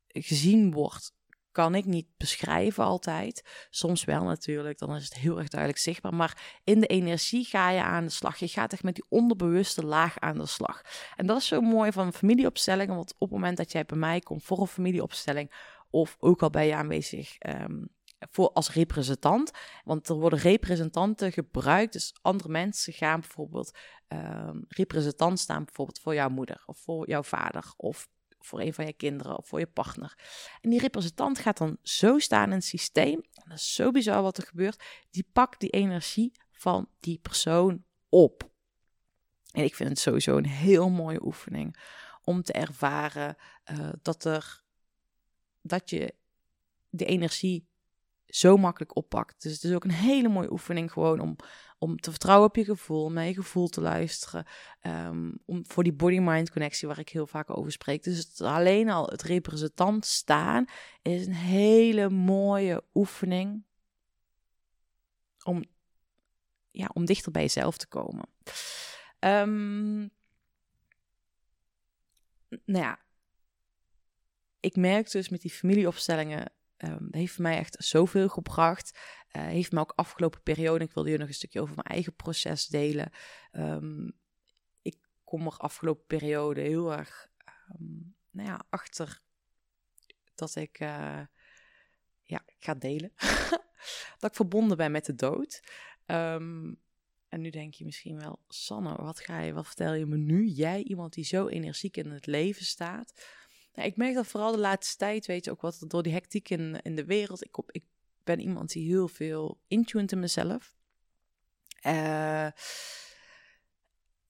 [0.08, 1.12] gezien wordt
[1.54, 3.66] kan ik niet beschrijven altijd.
[3.70, 6.14] Soms wel natuurlijk, dan is het heel erg duidelijk zichtbaar.
[6.14, 8.36] Maar in de energie ga je aan de slag.
[8.36, 10.82] Je gaat echt met die onderbewuste laag aan de slag.
[11.16, 12.94] En dat is zo mooi van familieopstellingen.
[12.94, 15.52] Want op het moment dat jij bij mij komt voor een familieopstelling,
[15.90, 17.88] of ook al ben je aanwezig um,
[18.30, 19.50] voor als representant.
[19.84, 21.92] Want er worden representanten gebruikt.
[21.92, 27.22] Dus andere mensen gaan bijvoorbeeld ehm, representant staan, bijvoorbeeld voor jouw moeder of voor jouw
[27.22, 28.08] vader of
[28.44, 30.18] voor een van je kinderen of voor je partner.
[30.60, 33.14] En die representant gaat dan zo staan in het systeem.
[33.14, 34.84] En dat is zo bizar wat er gebeurt.
[35.10, 38.50] Die pakt die energie van die persoon op.
[39.50, 41.76] En ik vind het sowieso een heel mooie oefening
[42.22, 44.62] om te ervaren eh, dat er
[45.62, 46.14] dat je
[46.88, 47.68] de energie
[48.26, 49.42] zo makkelijk oppakt.
[49.42, 51.36] Dus het is ook een hele mooie oefening gewoon om,
[51.84, 54.46] om te vertrouwen op je gevoel, naar je gevoel te luisteren.
[54.80, 58.02] ehm, om, voor die body-mind connectie waar ik heel vaak over spreek.
[58.02, 60.64] Dus alleen al het representant staan
[61.02, 63.64] is een hele mooie oefening
[65.42, 65.64] om,
[66.70, 68.28] ja, om dichter bij jezelf te komen.
[69.18, 69.98] Ehm,
[72.48, 72.98] nou ja,
[74.60, 78.98] ik merk dus met die familieopstellingen Ehm, heeft mij echt zoveel gebracht.
[79.28, 82.14] Eh, heeft me ook afgelopen periode, ik wilde hier nog een stukje over mijn eigen
[82.14, 83.10] proces delen.
[83.50, 84.10] Ehm,
[84.82, 87.84] ik kom er afgelopen periode heel erg ehm,
[88.30, 89.22] nou ja, achter
[90.34, 91.20] dat ik uh,
[92.22, 93.12] ja, ik ga delen.
[94.18, 95.62] dat ik verbonden ben met de dood.
[96.04, 100.46] en nu denk je misschien wel, Sanne, wat ga je, wat vertel je me nu?
[100.46, 103.12] Jij, iemand die zo energiek in het leven staat.
[103.74, 106.48] Nou, ik merk dat vooral de laatste tijd, weet je, ook wat door die hectiek
[106.48, 107.44] in, in de wereld.
[107.44, 107.84] Ik, op, ik
[108.24, 110.74] ben iemand die heel veel intunt in mezelf.
[111.86, 112.48] Uh,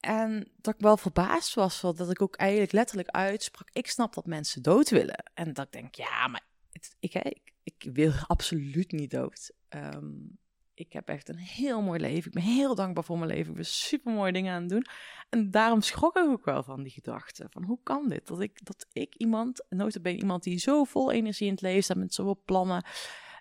[0.01, 3.69] en dat ik wel verbaasd was, dat ik ook eigenlijk letterlijk uitsprak.
[3.73, 5.31] Ik snap dat mensen dood willen.
[5.35, 9.53] En dat ik denk, ja, maar ik, ik, ik, wil absoluut niet dood.
[9.69, 10.39] Um,
[10.75, 12.27] ik heb echt een heel mooi leven.
[12.27, 13.51] Ik ben heel dankbaar voor mijn leven.
[13.51, 14.87] Ik ben super mooie dingen aan het doen.
[15.31, 17.47] En daarom schrok ik ook wel van die gedachte.
[17.51, 18.27] Van hoe kan dit?
[18.27, 21.97] Dat ik, dat ik iemand, notabene iemand die zo vol energie in het leven staat
[21.97, 22.85] met zoveel plannen.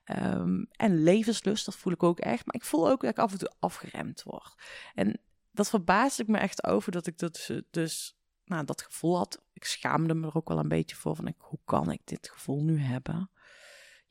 [0.05, 2.45] Um, en levenslust, dat voel ik ook echt.
[2.45, 4.55] Maar ik voel ook dat ik af en toe afgeremd word.
[4.93, 5.19] En
[5.51, 8.15] dat verbaasde ik me echt over dat ik dat dus, dus
[8.45, 9.43] nou, dat gevoel had.
[9.53, 11.15] Ik schaamde me er ook wel een beetje voor.
[11.15, 13.29] Van ik, hoe kan ik dit gevoel nu hebben?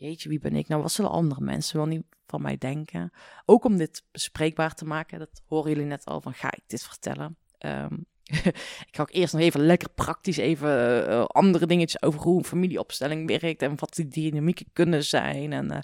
[0.03, 0.83] Jeetje, wie ben ik nou?
[0.83, 3.12] Wat zullen andere mensen wel niet van mij denken?
[3.45, 6.83] Ook om dit bespreekbaar te maken, dat horen jullie net al van, ga ik dit
[6.83, 7.37] vertellen?
[7.59, 8.07] Um,
[8.88, 13.27] ik ga ook eerst nog even lekker praktisch even uh, andere dingetjes over hoe familieopstelling
[13.27, 15.53] werkt en wat die dynamieken kunnen zijn.
[15.53, 15.79] En uh,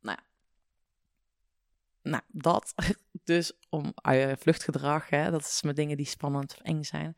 [0.00, 0.18] nou,
[2.02, 2.74] nou, dat.
[3.24, 7.14] Dus om uh, vluchtgedrag, hè, dat is met dingen die spannend of eng zijn.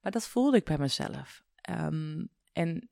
[0.00, 1.42] Maar dat voelde ik bij mezelf.
[1.70, 2.88] Um, en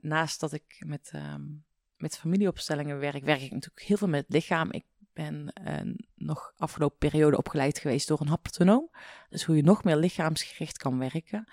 [0.00, 1.64] naast dat ik met, um,
[1.96, 4.70] met familieopstellingen werk, werk ik natuurlijk heel veel met het lichaam.
[4.70, 8.90] Ik ben uh, nog afgelopen periode opgeleid geweest door een haptonoom.
[9.28, 11.48] Dus hoe je nog meer lichaamsgericht kan werken.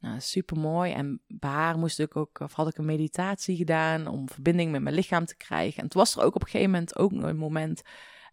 [0.00, 0.92] Nou, super mooi.
[0.92, 4.94] En waar moest ik ook, of had ik een meditatie gedaan om verbinding met mijn
[4.94, 5.82] lichaam te krijgen.
[5.82, 7.82] En toen was er ook op een gegeven moment ook een moment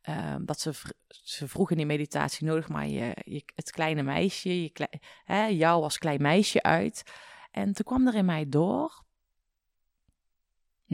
[0.09, 0.73] uh, dat ze,
[1.07, 4.89] ze vroeg in die meditatie nodig maar je, het kleine meisje, je
[5.25, 7.03] hè, jou als klein meisje uit.
[7.51, 9.04] En toen kwam er in mij door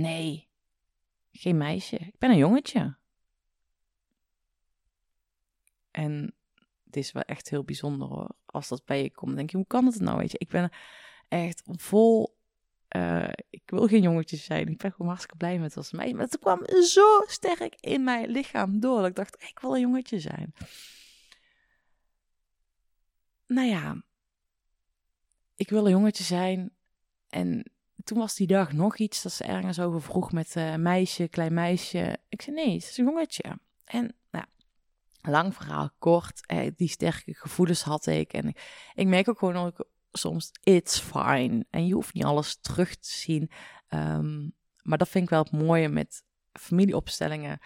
[0.01, 0.49] Nee,
[1.31, 1.95] geen meisje.
[1.95, 2.97] Ik ben een jongetje.
[5.91, 6.35] En
[6.85, 8.29] het is wel echt heel bijzonder hoor.
[8.45, 10.17] Als dat bij je komt, denk je, hoe kan het nou?
[10.17, 10.71] Weet je, ik ben
[11.27, 12.39] echt vol.
[12.95, 14.67] Uh, ik wil geen jongetje zijn.
[14.67, 16.13] Ik ben gewoon hartstikke blij met als meisje.
[16.13, 18.97] Maar het kwam zo sterk in mijn lichaam door.
[18.97, 20.53] Dat ik dacht, ik wil een jongetje zijn.
[23.47, 24.03] Nou ja,
[25.55, 26.75] ik wil een jongetje zijn.
[27.27, 27.71] En
[28.03, 31.53] toen was die dag nog iets dat ze ergens over vroeg met uh, meisje, klein
[31.53, 32.17] meisje.
[32.29, 33.59] Ik zei nee, het is een jongetje.
[33.85, 34.45] En nou,
[35.21, 38.33] lang verhaal kort, eh, die sterke gevoelens had ik.
[38.33, 38.53] En
[38.93, 41.65] ik, merk ook gewoon ook soms, it's fine.
[41.69, 43.51] En je hoeft niet alles terug te zien.
[43.89, 47.59] Um, maar dat vind ik wel het mooie met familieopstellingen.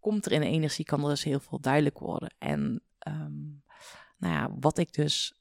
[0.00, 2.34] Komt er in de energie, kan er dus heel veel duidelijk worden.
[2.38, 3.62] En um,
[4.18, 5.34] nou ja, wat ik dus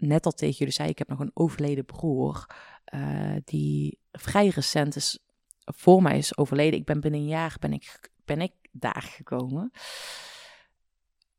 [0.00, 2.46] net al tegen jullie zei, ik heb nog een overleden broer.
[2.94, 5.18] Uh, die vrij recent is
[5.64, 6.78] voor mij is overleden.
[6.78, 9.70] Ik ben binnen een jaar ben ik, ben ik daar gekomen.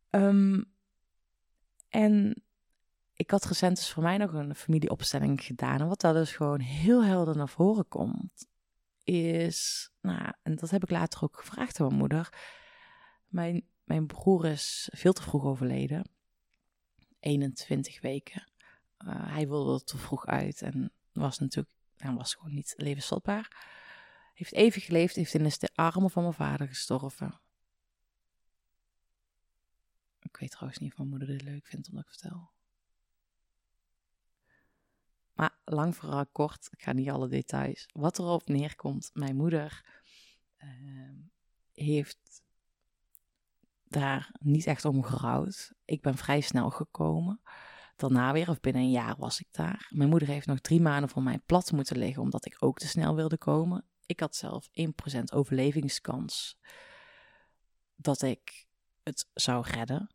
[0.09, 0.73] Um,
[1.89, 2.43] en
[3.13, 5.79] ik had recent dus voor mij nog een familieopstelling gedaan.
[5.79, 8.47] En wat daar dus gewoon heel helder naar voren komt,
[9.03, 12.29] is, nou, en dat heb ik later ook gevraagd aan mijn moeder.
[13.27, 16.09] Mijn, mijn broer is veel te vroeg overleden.
[17.19, 18.50] 21 weken.
[19.05, 23.69] Uh, hij wilde er te vroeg uit en was natuurlijk, hij was gewoon niet levensvatbaar.
[24.33, 27.41] Heeft even geleefd, heeft in de armen van mijn vader gestorven.
[30.19, 32.51] Ik weet trouwens niet of mijn moeder dit leuk vindt omdat ik vertel.
[35.33, 37.89] Maar lang vooral kort, ik ga niet alle details.
[37.91, 39.85] Wat erop neerkomt, mijn moeder
[40.57, 41.15] ehm,
[41.73, 42.43] heeft
[43.83, 45.73] daar niet echt om gerouwd.
[45.85, 47.41] Ik ben vrij snel gekomen.
[48.01, 49.87] Daarna weer, of binnen een jaar was ik daar.
[49.89, 52.87] Mijn moeder heeft nog drie maanden voor mij plat moeten liggen, omdat ik ook te
[52.87, 53.85] snel wilde komen.
[54.05, 54.83] Ik had zelf 1%
[55.33, 56.57] overlevingskans
[57.95, 58.67] dat ik
[59.03, 60.09] het zou redden.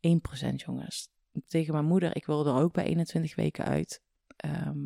[0.00, 1.08] 1% jongens.
[1.46, 4.02] Tegen mijn moeder, ik wilde er ook bij 21 weken uit.
[4.36, 4.84] Ehm,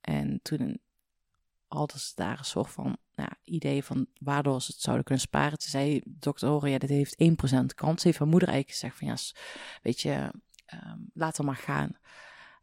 [0.00, 0.78] en toen
[1.66, 5.58] hadden ze daar een soort van nou, idee van waardoor ze het zouden kunnen sparen.
[5.58, 8.02] Toen zei dokter Oren, ja, dit heeft 1% kans.
[8.02, 9.16] Heeft mijn moeder eigenlijk gezegd van ja,
[9.82, 10.30] weet je,
[10.64, 11.98] ehm laat er maar gaan.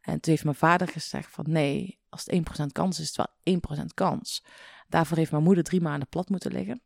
[0.00, 3.28] En toen heeft mijn vader gezegd van nee, als het 1% kans is, is het
[3.42, 4.44] wel 1% kans.
[4.88, 6.82] Daarvoor heeft mijn moeder drie maanden plat moeten liggen.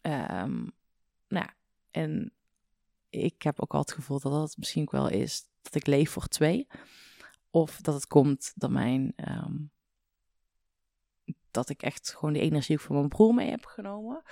[0.00, 0.66] Ehm,
[1.28, 1.46] nou
[1.90, 2.32] en
[3.10, 6.10] ik heb ook al het gevoel dat dat misschien ook wel is dat ik leef
[6.10, 6.66] voor twee.
[7.50, 9.12] Of dat het komt dat mijn...
[9.16, 9.56] ehm,
[11.50, 14.22] dat ik echt gewoon de energie van mijn broer mee heb genomen.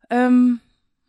[0.00, 0.54] Ehm,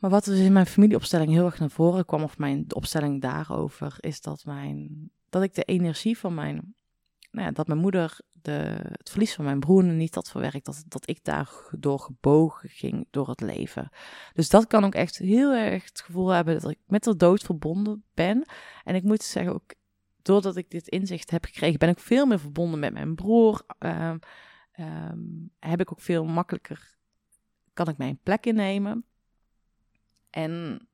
[0.02, 3.98] maar wat dus in mijn familieopstelling heel erg naar voren kwam, of mijn opstelling daarover,
[4.00, 6.76] is dat, mijn, dat ik de energie van mijn,
[7.32, 10.84] nou ja, dat mijn moeder de, het verlies van mijn broer niet had verwerkt, dat,
[10.88, 13.90] dat ik daardoor gebogen ging door het leven.
[14.34, 17.42] Dus dat kan ook echt heel erg het gevoel hebben dat ik met de dood
[17.42, 18.46] verbonden ben.
[18.84, 19.74] En ik moet zeggen ook,
[20.22, 23.62] doordat ik dit inzicht heb gekregen, ben ik veel meer verbonden met mijn broer.
[23.78, 24.18] Ehm,
[24.72, 25.20] ehm,
[25.60, 26.98] heb ik ook veel makkelijker,
[27.74, 29.06] kan ik mijn plek innemen.
[30.32, 30.88] En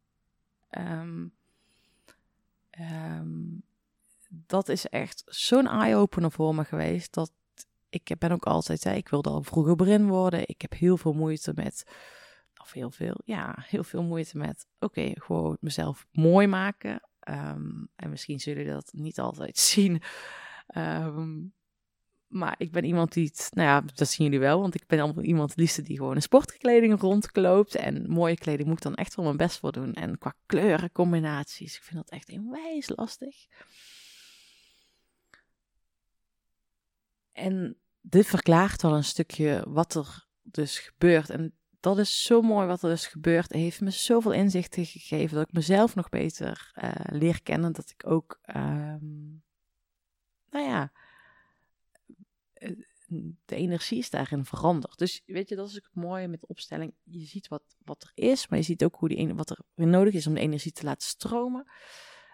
[0.69, 1.27] ehm,
[2.69, 3.35] ehm,
[4.29, 7.13] dat is echt zo'n eye-opener voor me geweest.
[7.13, 7.31] Dat
[7.89, 10.47] ik ben ook altijd, hè, ik wilde al vroeger berin worden.
[10.47, 11.83] Ik heb heel veel moeite met,
[12.61, 17.01] of heel veel, ja, heel veel moeite met, oké, gewoon mezelf mooi maken.
[17.19, 20.01] Ehm, en misschien zullen jullie dat niet altijd zien.
[20.67, 21.39] Ehm,
[22.27, 24.99] maar ik ben iemand die het, nou ja, dat zien jullie wel, want ik ben
[24.99, 27.75] allemaal iemand liefste die gewoon in sportkleding rondloopt.
[27.75, 29.93] En mooie kleding moet ik dan echt wel mijn best voor doen.
[29.93, 33.45] En qua kleurencombinaties, ik vind dat echt onwijs lastig.
[37.31, 41.29] En dit verklaart wel een stukje wat er dus gebeurt.
[41.29, 43.47] En dat is zo mooi wat er dus gebeurt.
[43.47, 47.73] Het heeft me zoveel inzichten gegeven dat ik mezelf nog beter eh, leer kennen.
[47.73, 49.27] Dat ik ook, ehm,
[50.49, 50.91] nou ja,
[53.45, 54.97] de energie is daarin veranderd.
[54.97, 56.93] Dus weet je, dat is ook het mooie met de opstelling.
[57.03, 60.13] Je ziet wat, wat er is, maar je ziet ook hoe die, wat er nodig
[60.13, 61.65] is om de energie te laten stromen.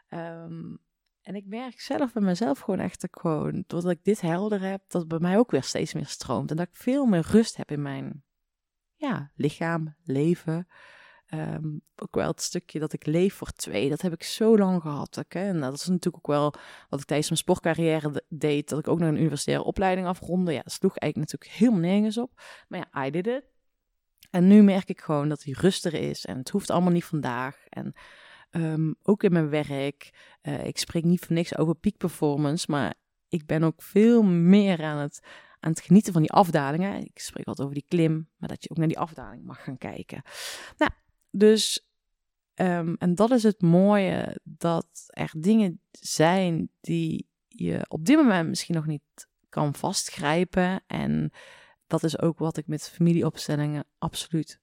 [0.07, 0.75] Ehm,
[1.21, 5.01] en ik merk zelf bij mezelf gewoon echt gewoon, doordat ik dit helder heb, dat
[5.01, 6.49] het bij mij ook weer steeds meer stroomt.
[6.49, 8.23] En dat ik veel meer rust heb in mijn
[8.95, 10.67] ja, lichaam, leven.
[11.33, 14.81] Ehm, ook wel het stukje dat ik leef voor twee, dat heb ik zo lang
[14.81, 15.23] gehad.
[15.27, 15.47] Hè?
[15.47, 16.53] En dat is natuurlijk ook wel
[16.89, 20.51] wat ik tijdens mijn sportcarrière de- deed, dat ik ook nog een universitaire opleiding afronde.
[20.51, 22.41] Ja, dat sloeg eigenlijk natuurlijk helemaal nergens op.
[22.67, 23.43] Maar ja, I did it.
[24.29, 27.65] En nu merk ik gewoon dat die rust is en het hoeft allemaal niet vandaag.
[27.69, 27.93] En
[28.49, 30.09] ehm, ook in mijn werk,
[30.41, 32.93] eh, ik spreek niet voor niks over peak performance, maar
[33.27, 35.19] ik ben ook veel meer aan het,
[35.59, 37.01] aan het genieten van die afdalingen.
[37.01, 39.77] Ik spreek altijd over die klim, maar dat je ook naar die afdaling mag gaan
[39.77, 40.21] kijken.
[40.77, 40.91] Nou,
[41.35, 41.87] dus,
[42.53, 48.49] ehm, en dat is het mooie, dat er dingen zijn die je op dit moment
[48.49, 50.83] misschien nog niet kan vastgrijpen.
[50.87, 51.31] En
[51.87, 54.59] dat is ook wat ik met familieopstellingen absoluut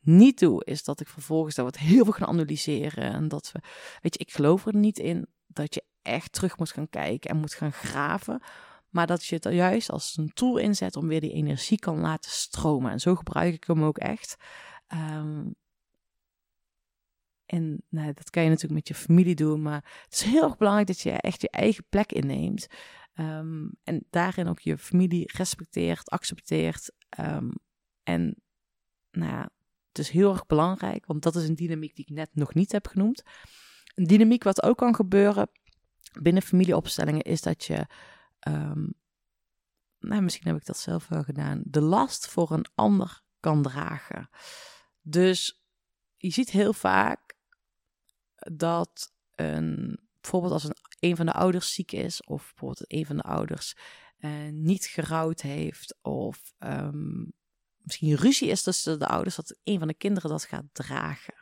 [0.00, 3.12] niet doe, is dat ik vervolgens daar wat heel veel gaan analyseren.
[3.12, 3.60] En dat we,
[4.00, 7.36] weet je, ik geloof er niet in dat je echt terug moet gaan kijken en
[7.36, 8.42] moet gaan graven.
[8.88, 12.30] Maar dat je het juist als een tool inzet om weer die energie kan laten
[12.30, 12.90] stromen.
[12.90, 14.36] En zo gebruik ik hem ook echt.
[14.86, 15.44] Ehm,
[17.52, 20.56] en nou, dat kan je natuurlijk met je familie doen, maar het is heel erg
[20.56, 22.66] belangrijk dat je echt je eigen plek inneemt.
[23.14, 26.92] Ehm, en daarin ook je familie respecteert, accepteert.
[27.08, 27.50] Ehm,
[28.02, 28.42] en
[29.10, 29.50] nou ja,
[29.88, 32.72] het is heel erg belangrijk, want dat is een dynamiek die ik net nog niet
[32.72, 33.22] heb genoemd.
[33.94, 35.50] Een dynamiek wat ook kan gebeuren
[36.22, 37.86] binnen familieopstellingen is dat je,
[38.38, 38.86] ehm,
[39.98, 44.28] nou misschien heb ik dat zelf wel gedaan, de last voor een ander kan dragen.
[45.02, 45.62] Dus
[46.16, 47.31] je ziet heel vaak
[48.52, 53.16] dat een, bijvoorbeeld als een, een van de ouders ziek is, of bijvoorbeeld een van
[53.16, 53.74] de ouders
[54.18, 57.24] eh, niet gerouwd heeft, of ehm,
[57.82, 61.34] misschien ruzie is tussen de ouders, dat een van de kinderen dat gaat dragen.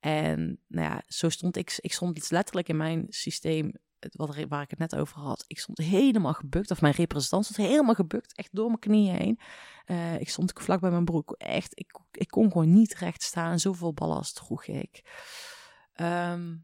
[0.00, 3.72] En nou ja, zo stond ik, ik stond letterlijk in mijn systeem,
[4.10, 5.44] wat waar ik het net over had.
[5.46, 9.40] Ik stond helemaal gebukt, of mijn representant stond helemaal gebukt, echt door mijn knieën heen.
[9.84, 13.58] Eh, ik stond vlak bij mijn broek, echt, ik, ik kon gewoon niet recht staan,
[13.58, 15.02] zoveel ballast droeg ik.
[16.00, 16.56] Ehm,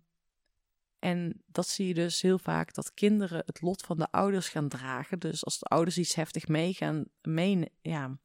[0.99, 4.69] en dat zie je dus heel vaak, dat kinderen het lot van de ouders gaan
[4.69, 5.19] dragen.
[5.19, 6.77] Dus als de ouders iets heftig mee,
[7.83, 8.19] ja,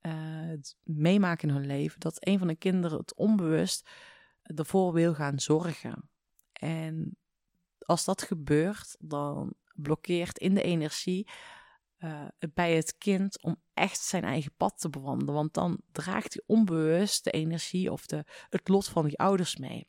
[0.00, 3.90] eh, meemaken in hun leven, dat een van de kinderen het onbewust
[4.42, 6.10] ervoor wil gaan zorgen.
[6.52, 7.16] En
[7.78, 11.28] als dat gebeurt, dan blokkeert in de energie
[11.96, 15.34] eh, bij het kind om echt zijn eigen pad te bewandelen.
[15.34, 19.88] Want dan draagt hij onbewust de energie of de, het lot van die ouders mee.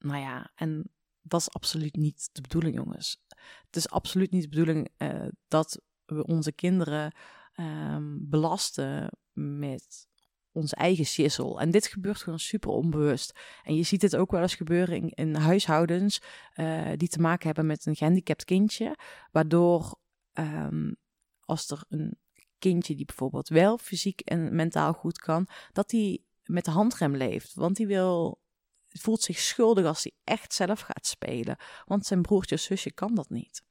[0.00, 0.90] Nou ja, en
[1.22, 3.22] dat is absoluut niet de bedoeling, jongens.
[3.66, 7.14] Het is absoluut niet de bedoeling eh, dat we onze kinderen
[7.52, 10.08] ehm, belasten met
[10.52, 11.58] onze eigen shizzle.
[11.60, 13.38] En dit gebeurt gewoon super onbewust.
[13.62, 17.46] En je ziet het ook wel eens gebeuren in, in huishoudens eh, die te maken
[17.46, 18.96] hebben met een gehandicapt kindje.
[19.30, 19.98] Waardoor
[20.32, 20.92] ehm,
[21.40, 22.18] als er een
[22.58, 27.54] kindje die bijvoorbeeld wel fysiek en mentaal goed kan, dat die met de handrem leeft.
[27.54, 28.39] Want die wil,
[28.90, 31.56] voelt zich schuldig als hij echt zelf gaat spelen.
[31.84, 33.62] Want zijn broertje of zusje kan dat niet.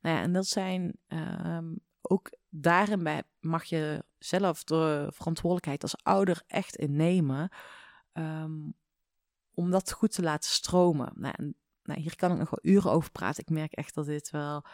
[0.00, 6.42] Nou ja, en dat zijn ehm, ook daarin mag je zelf de verantwoordelijkheid als ouder
[6.46, 7.48] echt innemen.
[8.12, 8.52] ehm,
[9.54, 11.12] om dat goed te laten stromen.
[11.14, 13.42] Nou, en, nou, hier kan ik nog wel uren over praten.
[13.46, 14.64] Ik merk echt dat dit wel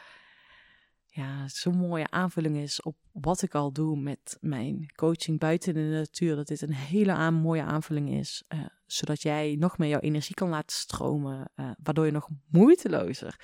[1.06, 5.80] ja, zo'n mooie aanvulling is op wat ik al doe met mijn coaching buiten de
[5.80, 6.36] natuur.
[6.36, 8.44] Dat dit een hele aan, mooie aanvulling is.
[8.48, 11.50] eh, zodat jij nog meer jouw energie kan laten stromen.
[11.54, 13.38] eh, waardoor je nog moeitelozer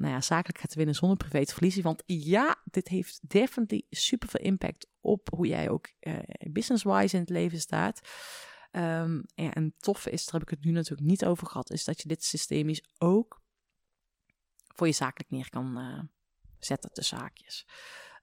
[0.00, 1.82] nou ja, zakelijk gaat winnen zonder privé te verliezen.
[1.82, 6.18] Want ja, dit heeft definitely super veel impact op hoe jij ook eh,
[6.50, 8.00] business-wise in het leven staat.
[8.70, 12.02] Ehm, en toffe is, daar heb ik het nu natuurlijk niet over gehad, is dat
[12.02, 13.42] je dit systemisch ook
[14.74, 16.02] voor je zakelijk neer kan eh,
[16.58, 17.66] zetten, de zaakjes.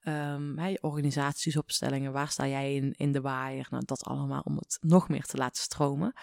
[0.08, 3.68] Ehm, hè, je organisatiesopstellingen, waar sta jij in, in de waaier?
[3.70, 6.14] Nou, dat allemaal om het nog meer te laten stromen.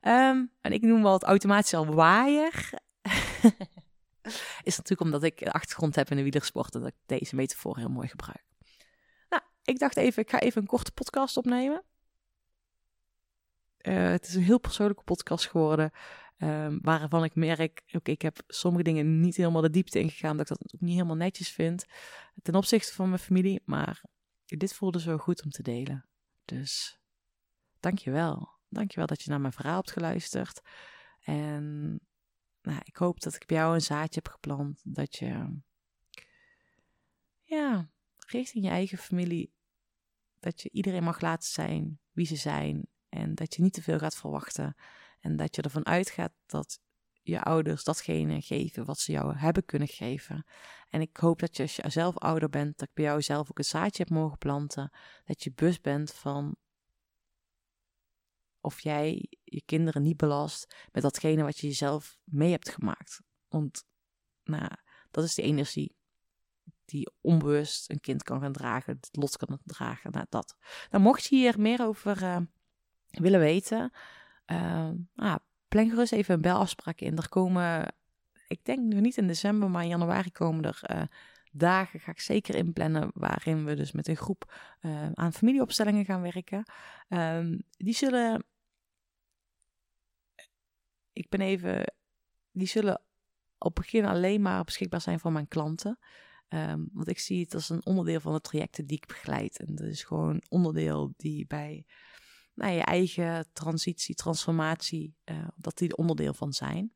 [0.00, 2.70] Ehm, en ik noem wel het automatisch al waaier.
[4.62, 7.76] is natuurlijk omdat ik een achtergrond heb in de wielersport en dat ik deze metafoor
[7.76, 8.44] heel mooi gebruik.
[9.28, 11.82] Nou, ik dacht even, ik ga even een korte podcast opnemen.
[13.76, 15.90] Eh, het is een heel persoonlijke podcast geworden,
[16.42, 20.50] ehm, waarvan ik merk, oké, ik heb sommige dingen niet helemaal de diepte ingegaan, dat
[20.50, 21.86] ik dat ook niet helemaal netjes vind
[22.42, 24.04] ten opzichte van mijn familie, maar
[24.44, 26.06] dit voelde zo goed om te delen.
[26.44, 27.00] Dus
[27.80, 28.50] dankjewel.
[28.68, 30.60] Dankjewel dat je naar mijn verhaal hebt geluisterd.
[31.20, 31.90] En
[32.62, 34.80] nou, ik hoop dat ik bij jou een zaadje heb geplant.
[34.84, 35.58] Dat je,
[37.42, 37.90] ja,
[38.26, 39.52] richting je eigen familie,
[40.40, 42.86] dat je iedereen mag laten zijn wie ze zijn.
[43.08, 44.76] En dat je niet te veel gaat verwachten.
[45.22, 46.80] En dat je ervan uitgaat dat
[47.22, 50.46] je ouders datgene geven wat ze jou hebben kunnen geven.
[50.88, 53.50] En ik hoop dat je als je zelf ouder bent, dat ik bij jou zelf
[53.50, 54.90] ook een zaadje heb mogen planten.
[55.24, 56.56] Dat je bewust bent van
[58.60, 63.20] of jij je kinderen niet belast met datgene wat je jezelf mee hebt gemaakt.
[63.48, 63.84] Want
[64.44, 64.70] nou,
[65.10, 65.96] dat is de energie
[66.84, 70.12] die onbewust een kind kan gaan dragen, het lot kan dragen.
[70.12, 70.56] Nou, dat.
[70.90, 72.36] Nou, mocht je hier meer over uh,
[73.08, 73.92] willen weten,
[74.46, 75.36] uh, ah,
[75.68, 77.16] plan gerust even een belafspraak in.
[77.16, 77.94] Er komen,
[78.46, 81.02] ik denk nu niet in december, maar in januari komen er uh,
[81.52, 86.22] dagen, ga ik zeker inplannen, waarin we dus met een groep uh, aan familieopstellingen gaan
[86.22, 86.64] werken.
[87.08, 88.44] Um, die zullen
[91.12, 91.94] ik ben even,
[92.50, 93.02] die zullen
[93.58, 95.98] op begin alleen maar beschikbaar zijn voor mijn klanten.
[96.48, 99.58] Um, want ik zie het als een onderdeel van de trajecten die ik begeleid.
[99.58, 101.86] En dat is gewoon een onderdeel die bij
[102.54, 106.92] nou, je eigen transitie, transformatie, uh, dat die er onderdeel van zijn.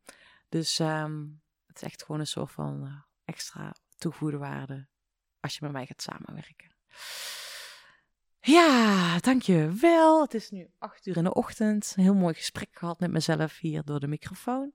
[0.49, 2.93] Dus um, het is echt gewoon een soort van uh,
[3.25, 4.89] extra toegevoegde waarde
[5.41, 6.75] als je met mij gaat samenwerken.
[8.41, 10.21] Ja, dankjewel.
[10.23, 11.93] Het is nu acht uur in de ochtend.
[11.97, 14.73] Een heel mooi gesprek gehad met mezelf hier door de microfoon.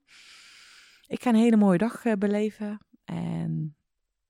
[1.07, 2.85] Ik ga een hele mooie dag uh, beleven.
[3.05, 3.75] En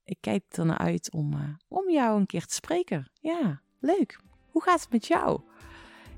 [0.04, 3.12] ik kijk er naar uit om, om jou een keer te spreken.
[3.14, 4.20] Ja, leuk.
[4.52, 5.42] Hoe gaat het met jou?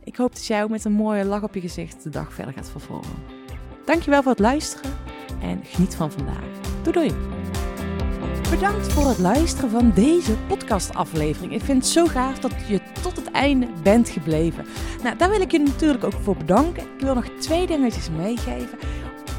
[0.03, 2.53] Ik hoop dat jij ook met een mooie lach op je gezicht de dag verder
[2.53, 3.13] gaat vervolgen.
[3.85, 4.91] Dankjewel voor het luisteren
[5.41, 6.43] en geniet van vandaag.
[6.81, 7.11] Doei doei!
[8.49, 11.53] Bedankt voor het luisteren van deze podcastaflevering.
[11.53, 14.65] Ik vind het zo gaaf dat je tot het einde bent gebleven.
[15.03, 16.83] Nou, daar wil ik je natuurlijk ook voor bedanken.
[16.83, 18.77] Ik wil nog twee dingetjes meegeven.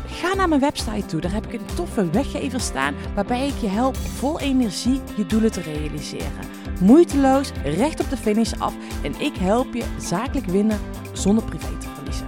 [0.06, 1.20] Ga naar mijn website toe.
[1.20, 5.52] Daar heb ik een toffe weggever staan waarbij ik je help vol energie je doelen
[5.52, 6.52] te realiseren.
[6.80, 8.74] Moeiteloos, recht op de finish af
[9.04, 10.78] en ik help je zakelijk winnen
[11.12, 12.26] zonder privé te verliezen.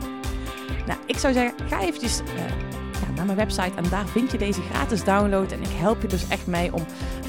[0.86, 2.48] Nou, ik zou zeggen, ga eventjes uh,
[2.92, 6.08] ja, naar mijn website en daar vind je deze gratis download en ik help je
[6.08, 6.84] dus echt mee om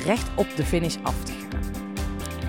[0.05, 1.66] recht op de finish af te gaan.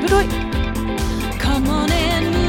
[0.00, 1.38] Good night.
[1.38, 2.39] Come on in.